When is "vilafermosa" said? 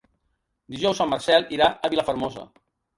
1.97-2.53